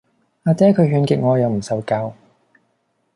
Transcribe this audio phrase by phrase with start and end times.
[0.41, 2.15] 啊爹佢勸極我又唔受教